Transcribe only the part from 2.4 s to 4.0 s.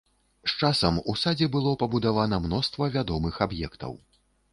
мноства вядомых аб'ектаў.